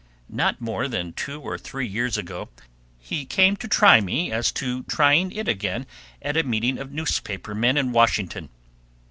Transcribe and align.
Not 0.33 0.59
more 0.59 0.87
than 0.87 1.13
two 1.13 1.39
or 1.41 1.59
three 1.59 1.85
years 1.85 2.17
ago, 2.17 2.49
he 2.97 3.23
came 3.23 3.55
to 3.57 3.67
try 3.67 4.01
me 4.01 4.31
as 4.31 4.51
to 4.53 4.81
trying 4.85 5.31
it 5.31 5.47
again 5.47 5.85
at 6.23 6.35
a 6.35 6.41
meeting 6.41 6.79
of 6.79 6.91
newspaper 6.91 7.53
men 7.53 7.77
in 7.77 7.91
Washington. 7.91 8.49